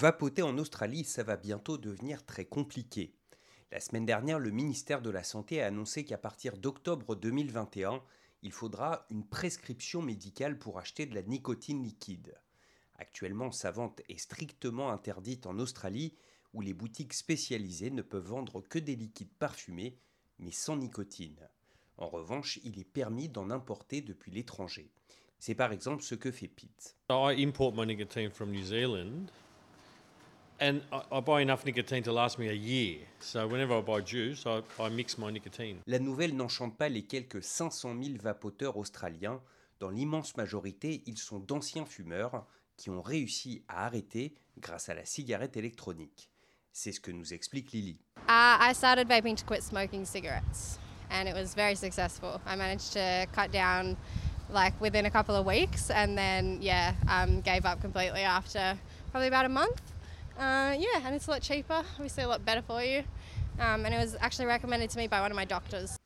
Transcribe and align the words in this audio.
Vapoter 0.00 0.42
en 0.42 0.56
Australie, 0.58 1.02
ça 1.02 1.24
va 1.24 1.36
bientôt 1.36 1.76
devenir 1.76 2.24
très 2.24 2.44
compliqué. 2.44 3.16
La 3.72 3.80
semaine 3.80 4.06
dernière, 4.06 4.38
le 4.38 4.52
ministère 4.52 5.02
de 5.02 5.10
la 5.10 5.24
Santé 5.24 5.60
a 5.60 5.66
annoncé 5.66 6.04
qu'à 6.04 6.18
partir 6.18 6.56
d'octobre 6.56 7.16
2021, 7.16 8.00
il 8.42 8.52
faudra 8.52 9.06
une 9.10 9.26
prescription 9.26 10.00
médicale 10.00 10.56
pour 10.56 10.78
acheter 10.78 11.04
de 11.04 11.16
la 11.16 11.22
nicotine 11.22 11.82
liquide. 11.82 12.32
Actuellement, 12.94 13.50
sa 13.50 13.72
vente 13.72 14.00
est 14.08 14.20
strictement 14.20 14.92
interdite 14.92 15.46
en 15.46 15.58
Australie, 15.58 16.14
où 16.54 16.60
les 16.60 16.74
boutiques 16.74 17.14
spécialisées 17.14 17.90
ne 17.90 18.02
peuvent 18.02 18.28
vendre 18.28 18.60
que 18.60 18.78
des 18.78 18.94
liquides 18.94 19.34
parfumés, 19.40 19.98
mais 20.38 20.52
sans 20.52 20.76
nicotine. 20.76 21.48
En 21.96 22.06
revanche, 22.06 22.60
il 22.62 22.78
est 22.78 22.84
permis 22.84 23.28
d'en 23.28 23.50
importer 23.50 24.00
depuis 24.00 24.30
l'étranger. 24.30 24.92
C'est 25.40 25.56
par 25.56 25.72
exemple 25.72 26.04
ce 26.04 26.14
que 26.14 26.30
fait 26.30 26.46
Pete. 26.46 26.96
I 27.10 27.44
import 27.44 27.74
my 27.74 27.84
nicotine 27.84 28.30
from 28.30 28.52
New 28.52 28.62
Zealand 28.62 29.26
and 30.60 30.80
I, 30.92 31.20
buy 31.20 31.40
enough 31.40 31.64
nicotine 31.64 32.02
to 32.04 32.12
last 32.12 32.38
me 32.38 32.48
a 32.48 32.52
year. 32.52 32.98
So 33.20 33.46
whenever 33.46 33.74
I 33.74 33.80
buy 33.80 34.00
juice, 34.00 34.44
I, 34.46 34.62
I 34.80 34.88
mix 34.88 35.18
my 35.18 35.30
nicotine. 35.30 35.78
La 35.86 35.98
nouvelle 35.98 36.34
n'enchante 36.34 36.76
pas 36.76 36.88
les 36.88 37.02
quelques 37.02 37.42
500 37.42 37.94
000 38.02 38.16
vapoteurs 38.20 38.76
australiens. 38.76 39.40
Dans 39.80 39.90
l'immense 39.90 40.36
majorité, 40.36 41.02
ils 41.06 41.18
sont 41.18 41.38
d'anciens 41.38 41.86
fumeurs 41.86 42.44
qui 42.76 42.90
ont 42.90 43.02
réussi 43.02 43.62
à 43.68 43.86
arrêter 43.86 44.34
grâce 44.58 44.88
à 44.88 44.94
la 44.94 45.04
cigarette 45.04 45.56
électronique. 45.56 46.30
C'est 46.72 46.92
ce 46.92 47.00
que 47.00 47.10
nous 47.10 47.32
explique 47.32 47.72
Lily. 47.72 47.98
Uh, 48.28 48.58
I 48.60 48.72
started 48.74 49.08
vaping 49.08 49.36
to 49.36 49.44
quit 49.44 49.62
smoking 49.62 50.04
cigarettes 50.04 50.78
and 51.10 51.28
it 51.28 51.34
was 51.34 51.54
very 51.54 51.74
successful. 51.74 52.40
I 52.46 52.56
managed 52.56 52.92
to 52.92 53.26
cut 53.32 53.52
down 53.52 53.96
like 54.50 54.74
within 54.80 55.06
a 55.06 55.10
couple 55.10 55.34
of 55.34 55.46
weeks 55.46 55.90
and 55.90 56.16
then 56.16 56.58
yeah, 56.60 56.94
um, 57.08 57.40
gave 57.40 57.64
up 57.64 57.80
completely 57.80 58.22
after 58.22 58.76
probably 59.10 59.28
about 59.28 59.44
a 59.44 59.48
month. 59.48 59.80
Uh, 60.38 60.72
yeah, 60.78 61.04
and 61.04 61.16
it's 61.16 61.26
a 61.26 61.32
lot 61.32 61.42
cheaper, 61.42 61.82
obviously 61.96 62.22
a 62.22 62.28
lot 62.28 62.44
better 62.44 62.62
for 62.62 62.80
you. 62.80 63.02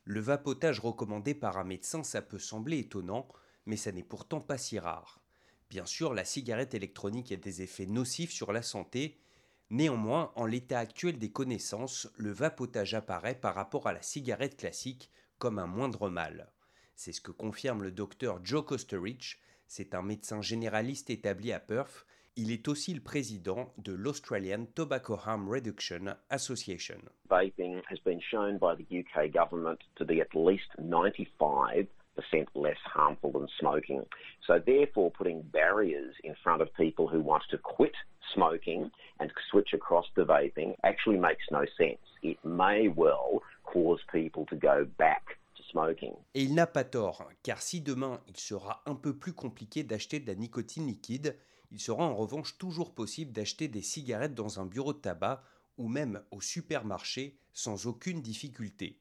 Le 0.06 0.20
vapotage 0.20 0.80
recommandé 0.80 1.34
par 1.34 1.58
un 1.58 1.64
médecin, 1.64 2.02
ça 2.02 2.22
peut 2.22 2.38
sembler 2.38 2.78
étonnant, 2.78 3.28
mais 3.66 3.77
ça 3.77 3.92
n'est 3.92 4.03
pourtant 4.03 4.41
pas 4.41 4.56
si 4.56 4.78
rare. 4.78 5.20
Bien 5.69 5.84
sûr, 5.84 6.14
la 6.14 6.25
cigarette 6.25 6.72
électronique 6.72 7.30
a 7.30 7.36
des 7.36 7.60
effets 7.60 7.84
nocifs 7.84 8.33
sur 8.33 8.53
la 8.53 8.62
santé. 8.62 9.20
Néanmoins, 9.69 10.33
en 10.34 10.47
l'état 10.47 10.78
actuel 10.78 11.19
des 11.19 11.30
connaissances, 11.30 12.08
le 12.16 12.33
vapotage 12.33 12.94
apparaît 12.94 13.34
par 13.34 13.55
rapport 13.55 13.86
à 13.86 13.92
la 13.92 14.00
cigarette 14.00 14.56
classique 14.56 15.10
comme 15.38 15.58
un 15.58 15.66
moindre 15.66 16.08
mal. 16.08 16.50
C'est 16.97 17.12
ce 17.12 17.20
que 17.20 17.33
confirme 17.33 17.83
le 17.83 17.92
docteur 17.92 18.41
Joe 18.42 18.64
Costerich. 18.64 19.38
C'est 19.66 19.94
un 19.94 20.03
médecin 20.03 20.41
généraliste 20.41 21.10
établi 21.10 21.53
à 21.53 21.60
Perth 21.60 22.06
il 22.36 22.50
est 22.50 22.69
aussi 22.69 22.94
le 22.94 23.00
président 23.00 23.72
de 23.78 23.92
l'Australian 23.92 24.64
Tobacco 24.75 25.19
Harm 25.27 25.48
Reduction 25.48 26.14
Association. 26.30 26.98
Vaping 27.28 27.83
has 27.91 27.98
been 28.05 28.20
shown 28.20 28.58
by 28.58 28.75
the 28.75 28.86
UK 29.00 29.30
government 29.33 29.78
to 29.97 30.05
be 30.05 30.20
at 30.20 30.34
least 30.34 30.69
95 30.78 31.86
percent 32.14 32.48
less 32.55 32.77
harmful 32.84 33.33
than 33.33 33.48
smoking. 33.58 34.05
So, 34.47 34.58
therefore, 34.58 35.10
putting 35.10 35.42
barriers 35.42 36.14
in 36.25 36.34
front 36.42 36.60
of 36.60 36.69
people 36.75 37.08
who 37.08 37.20
want 37.20 37.42
to 37.50 37.58
quit 37.58 37.94
smoking 38.34 38.91
and 39.19 39.33
switch 39.50 39.72
across 39.72 40.06
to 40.14 40.25
vaping 40.25 40.75
actually 40.84 41.19
makes 41.19 41.44
no 41.50 41.64
sense. 41.78 42.00
It 42.22 42.38
may 42.44 42.88
well 42.88 43.42
cause 43.64 44.00
people 44.10 44.47
to 44.47 44.56
go 44.56 44.86
back 44.98 45.38
smoking. 45.73 46.15
Et 46.34 46.42
il 46.42 46.55
n'a 46.55 46.67
pas 46.67 46.84
tort, 46.84 47.28
car 47.42 47.61
si 47.61 47.81
demain 47.81 48.20
il 48.28 48.37
sera 48.37 48.83
un 48.87 48.95
peu 48.95 49.17
plus 49.17 49.33
compliqué 49.33 49.83
d'acheter 49.83 50.20
de 50.20 50.27
la 50.27 50.34
nicotine 50.34 50.87
liquide, 50.87 51.37
il 51.73 51.81
sera 51.81 52.05
en 52.05 52.15
revanche 52.15 52.59
toujours 52.59 52.95
possible 52.95 53.33
d'acheter 53.33 53.67
des 53.67 53.83
cigarettes 53.83 54.34
dans 54.34 54.61
un 54.61 54.67
bureau 54.67 54.93
de 54.93 54.98
tabac 54.98 55.43
ou 55.78 55.89
même 55.89 56.23
au 56.31 56.41
supermarché 56.41 57.38
sans 57.53 57.87
aucune 57.87 58.21
difficulté. 58.21 58.99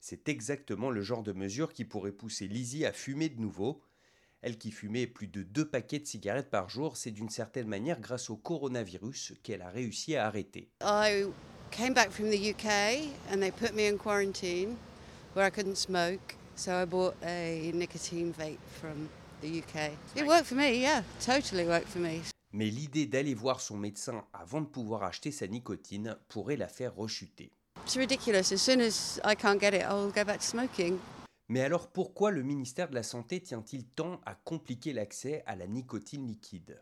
C'est 0.00 0.28
exactement 0.28 0.90
le 0.90 1.02
genre 1.02 1.22
de 1.22 1.32
mesure 1.32 1.72
qui 1.72 1.84
pourrait 1.84 2.12
pousser 2.12 2.48
Lizzie 2.48 2.86
à 2.86 2.92
fumer 2.92 3.28
de 3.28 3.40
nouveau. 3.40 3.82
Elle 4.40 4.58
qui 4.58 4.70
fumait 4.70 5.06
plus 5.06 5.26
de 5.26 5.42
deux 5.42 5.68
paquets 5.68 5.98
de 5.98 6.06
cigarettes 6.06 6.50
par 6.50 6.68
jour, 6.68 6.96
c'est 6.96 7.10
d'une 7.10 7.30
certaine 7.30 7.66
manière 7.66 8.00
grâce 8.00 8.30
au 8.30 8.36
coronavirus 8.36 9.34
qu'elle 9.42 9.62
a 9.62 9.70
réussi 9.70 10.14
à 10.14 10.26
arrêter. 10.26 10.70
I 10.82 11.24
came 11.70 11.94
back 11.94 12.10
from 12.10 12.30
the 12.30 12.50
UK 12.50 12.66
and 13.32 13.40
they 13.40 13.50
put 13.50 13.74
me 13.74 13.88
in 13.88 13.96
quarantine 13.96 14.76
where 15.36 15.46
I 15.46 15.50
couldn't 15.50 15.76
smoke, 15.76 16.34
so 16.56 16.72
I 16.72 16.86
bought 16.86 17.14
a 17.22 17.70
nicotine 17.72 18.32
vape 18.32 18.58
from 18.80 19.08
mais 22.52 22.70
l'idée 22.70 23.06
d'aller 23.06 23.34
voir 23.34 23.60
son 23.60 23.76
médecin 23.76 24.24
avant 24.32 24.60
de 24.60 24.66
pouvoir 24.66 25.02
acheter 25.02 25.30
sa 25.30 25.46
nicotine 25.46 26.16
pourrait 26.28 26.56
la 26.56 26.68
faire 26.68 26.94
rechuter. 26.94 27.50
Mais 31.48 31.60
alors 31.60 31.88
pourquoi 31.88 32.30
le 32.30 32.42
ministère 32.42 32.88
de 32.88 32.94
la 32.94 33.02
Santé 33.02 33.40
tient-il 33.40 33.84
tant 33.84 34.20
à 34.24 34.34
compliquer 34.34 34.92
l'accès 34.92 35.42
à 35.46 35.54
la 35.54 35.66
nicotine 35.66 36.26
liquide? 36.26 36.80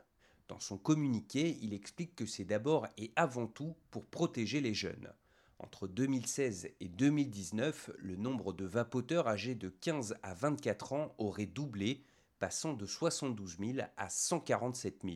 Dans 0.49 0.61
son 0.61 0.79
communiqué, 0.79 1.59
il 1.63 1.73
explique 1.75 2.15
que 2.15 2.27
c'est 2.27 2.45
d'abord 2.45 2.87
et 2.99 3.11
avant 3.17 3.47
tout 3.47 3.75
pour 3.91 4.05
protéger 4.05 4.61
les 4.61 4.75
jeunes. 4.75 5.13
Entre 5.59 5.87
2016 5.87 6.71
et 6.81 6.89
2019, 6.89 7.91
le 7.99 8.17
nombre 8.17 8.53
de 8.53 8.65
vapoteurs 8.65 9.29
âgés 9.29 9.55
de 9.55 9.69
15 9.69 10.17
à 10.23 10.35
24 10.35 10.93
ans 10.93 11.15
aurait 11.19 11.47
doublé 11.47 12.05
passant 12.39 12.75
de 12.75 12.87
72 12.87 13.59
000 13.59 13.79
à 13.97 14.09
147 14.11 15.03
000. 15.05 15.15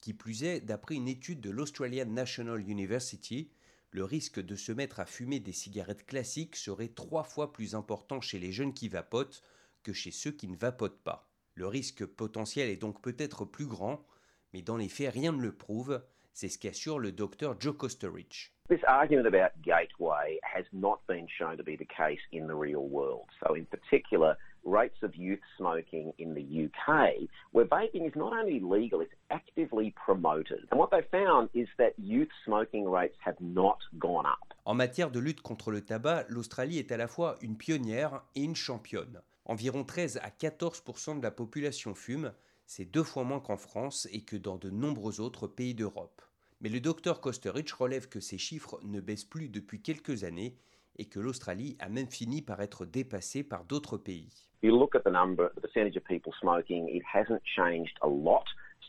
Qui 0.00 0.12
plus 0.12 0.44
est, 0.44 0.60
d'après 0.60 0.96
une 0.96 1.08
étude 1.08 1.40
de 1.40 1.50
l'Australian 1.50 2.06
National 2.06 2.60
University, 2.68 3.50
le 3.90 4.04
risque 4.04 4.40
de 4.40 4.54
se 4.54 4.70
mettre 4.70 5.00
à 5.00 5.06
fumer 5.06 5.40
des 5.40 5.52
cigarettes 5.52 6.04
classiques 6.04 6.56
serait 6.56 6.88
trois 6.88 7.24
fois 7.24 7.52
plus 7.52 7.74
important 7.74 8.20
chez 8.20 8.38
les 8.38 8.52
jeunes 8.52 8.74
qui 8.74 8.88
vapotent 8.88 9.42
que 9.82 9.92
chez 9.92 10.10
ceux 10.10 10.32
qui 10.32 10.48
ne 10.48 10.56
vapotent 10.56 11.02
pas. 11.02 11.30
Le 11.54 11.66
risque 11.66 12.04
potentiel 12.04 12.68
est 12.68 12.76
donc 12.76 13.00
peut-être 13.00 13.44
plus 13.44 13.66
grand, 13.66 14.04
mais 14.52 14.62
dans 14.62 14.76
les 14.76 14.88
faits 14.88 15.12
rien 15.12 15.32
ne 15.32 15.40
le 15.40 15.56
prouve, 15.56 16.02
c'est 16.32 16.48
ce 16.48 16.58
qu'assure 16.58 16.98
le 16.98 17.12
docteur 17.12 17.60
Joe 17.60 17.76
Costerich. 17.76 18.53
This 18.70 18.80
argument 18.88 19.26
about 19.26 19.50
gateway 19.60 20.38
has 20.42 20.64
not 20.72 21.06
been 21.06 21.26
shown 21.38 21.58
to 21.58 21.62
be 21.62 21.76
the 21.76 21.84
case 21.84 22.20
in 22.32 22.46
the 22.46 22.54
real 22.54 22.88
world. 22.88 23.26
So 23.44 23.52
in 23.52 23.66
particular, 23.66 24.38
rates 24.64 25.02
of 25.02 25.14
youth 25.14 25.42
smoking 25.58 26.14
in 26.16 26.32
the 26.32 26.64
UK, 26.64 27.28
where 27.52 27.66
vaping 27.66 28.06
is 28.06 28.16
not 28.16 28.32
only 28.32 28.60
legal, 28.60 29.02
it's 29.02 29.12
actively 29.30 29.92
promoted. 30.02 30.66
And 30.70 30.80
what 30.80 30.90
they 30.90 31.02
found 31.12 31.50
is 31.52 31.68
that 31.76 31.92
youth 31.98 32.30
smoking 32.46 32.88
rates 32.88 33.18
have 33.22 33.38
not 33.38 33.80
gone 33.98 34.24
up. 34.24 34.54
En 34.64 34.74
matière 34.74 35.10
de 35.10 35.20
lutte 35.20 35.42
contre 35.42 35.70
le 35.70 35.82
tabac, 35.82 36.24
l'Australie 36.30 36.78
est 36.78 36.90
à 36.90 36.96
la 36.96 37.06
fois 37.06 37.36
une 37.42 37.58
pionnière 37.58 38.22
et 38.34 38.44
une 38.44 38.56
championne. 38.56 39.20
Environ 39.44 39.84
13 39.84 40.20
à 40.22 40.30
14% 40.30 41.18
de 41.18 41.22
la 41.22 41.30
population 41.30 41.94
fume, 41.94 42.32
c'est 42.64 42.86
deux 42.86 43.04
fois 43.04 43.24
moins 43.24 43.40
qu'en 43.40 43.58
France 43.58 44.08
et 44.10 44.22
que 44.22 44.36
dans 44.36 44.56
de 44.56 44.70
nombreux 44.70 45.20
autres 45.20 45.46
pays 45.46 45.74
d'Europe. 45.74 46.22
Mais 46.64 46.70
le 46.70 46.80
docteur 46.80 47.20
Kosterich 47.20 47.74
relève 47.74 48.08
que 48.08 48.20
ces 48.20 48.38
chiffres 48.38 48.80
ne 48.84 48.98
baissent 49.00 49.26
plus 49.26 49.50
depuis 49.50 49.82
quelques 49.82 50.24
années 50.24 50.56
et 50.96 51.04
que 51.04 51.20
l'Australie 51.20 51.76
a 51.78 51.90
même 51.90 52.06
fini 52.06 52.40
par 52.40 52.62
être 52.62 52.86
dépassée 52.86 53.44
par 53.44 53.66
d'autres 53.66 53.98
pays. 53.98 54.30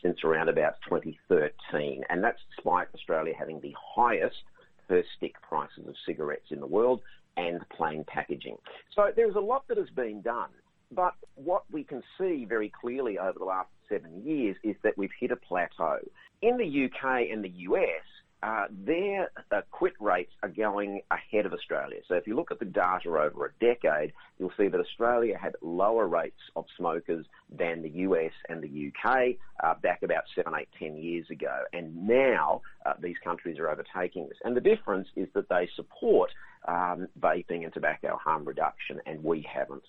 Since 0.02 0.24
around 0.24 0.50
about 0.50 0.74
2013, 0.90 2.04
and 2.10 2.22
that's 2.22 2.42
despite 2.54 2.88
Australia 2.94 3.34
having 3.34 3.60
the 3.60 3.74
highest 3.96 4.44
per 4.88 5.02
stick 5.16 5.34
prices 5.40 5.88
of 5.88 5.96
cigarettes 6.04 6.50
in 6.50 6.60
the 6.60 6.68
world 6.68 7.00
and 7.38 7.60
plain 7.70 8.04
packaging. 8.04 8.58
So 8.94 9.10
there's 9.16 9.36
a 9.36 9.40
lot 9.40 9.66
that 9.68 9.78
has 9.78 9.88
been 9.90 10.20
done, 10.20 10.50
but 10.90 11.14
what 11.34 11.64
we 11.70 11.84
can 11.84 12.02
see 12.18 12.44
very 12.48 12.70
clearly 12.80 13.18
over 13.18 13.38
the 13.38 13.44
last 13.44 13.68
seven 13.88 14.22
years 14.24 14.56
is 14.62 14.76
that 14.82 14.96
we've 14.96 15.10
hit 15.18 15.30
a 15.30 15.36
plateau. 15.36 15.98
In 16.42 16.56
the 16.56 16.84
UK 16.84 17.30
and 17.32 17.42
the 17.42 17.48
US, 17.48 18.04
uh, 18.42 18.66
their 18.70 19.30
uh, 19.50 19.62
quit 19.70 19.94
rates 19.98 20.32
are 20.42 20.48
going 20.48 21.00
ahead 21.10 21.46
of 21.46 21.52
Australia. 21.52 22.00
So 22.06 22.14
if 22.14 22.26
you 22.26 22.36
look 22.36 22.52
at 22.52 22.58
the 22.58 22.66
data 22.66 23.08
over 23.08 23.46
a 23.46 23.64
decade, 23.64 24.12
you'll 24.38 24.52
see 24.56 24.68
that 24.68 24.78
Australia 24.78 25.38
had 25.38 25.56
lower 25.62 26.06
rates 26.06 26.40
of 26.54 26.66
smokers 26.76 27.26
than 27.50 27.82
the 27.82 27.90
US 27.90 28.32
and 28.48 28.62
the 28.62 28.92
UK 28.92 29.36
uh, 29.64 29.74
back 29.82 30.02
about 30.02 30.24
seven, 30.34 30.52
eight, 30.58 30.68
ten 30.78 30.96
years 30.96 31.28
ago. 31.30 31.62
And 31.72 32.06
now 32.06 32.60
uh, 32.84 32.92
these 33.00 33.16
countries 33.24 33.58
are 33.58 33.70
overtaking 33.70 34.28
this. 34.28 34.38
And 34.44 34.56
the 34.56 34.60
difference 34.60 35.08
is 35.16 35.28
that 35.34 35.48
they 35.48 35.68
support 35.74 36.30
um, 36.68 37.08
vaping 37.18 37.64
and 37.64 37.72
tobacco 37.72 38.18
harm 38.22 38.44
reduction, 38.44 39.00
and 39.06 39.24
we 39.24 39.46
haven't. 39.52 39.84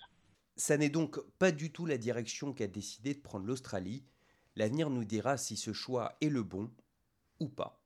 Ça 0.58 0.76
n'est 0.76 0.90
donc 0.90 1.20
pas 1.38 1.52
du 1.52 1.70
tout 1.70 1.86
la 1.86 1.98
direction 1.98 2.52
qu'a 2.52 2.66
décidé 2.66 3.14
de 3.14 3.20
prendre 3.20 3.46
l'Australie. 3.46 4.04
L'avenir 4.56 4.90
nous 4.90 5.04
dira 5.04 5.36
si 5.36 5.56
ce 5.56 5.72
choix 5.72 6.16
est 6.20 6.28
le 6.28 6.42
bon 6.42 6.68
ou 7.38 7.48
pas. 7.48 7.80